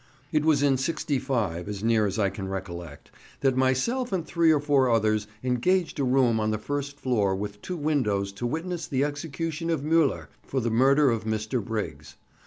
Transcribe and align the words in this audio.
It 0.31 0.43
was 0.43 0.63
in 0.63 0.77
'65, 0.77 1.69
as 1.69 1.83
near 1.83 2.07
as 2.07 2.17
I 2.17 2.31
can 2.31 2.47
recollect, 2.47 3.11
that 3.41 3.55
myself 3.55 4.11
and 4.11 4.25
three 4.25 4.49
or 4.51 4.59
four 4.59 4.89
others 4.89 5.27
engaged 5.43 5.99
a 5.99 6.03
room 6.03 6.39
on 6.39 6.49
the 6.49 6.57
first 6.57 6.99
floor 6.99 7.35
with 7.35 7.61
two 7.61 7.77
windows 7.77 8.31
to 8.31 8.47
witness 8.47 8.87
the 8.87 9.03
execution 9.03 9.69
of 9.69 9.81
Müller 9.83 10.25
for 10.41 10.59
the 10.59 10.71
murder 10.71 11.11
of 11.11 11.25
Mr. 11.25 11.63
Briggs. 11.63 12.15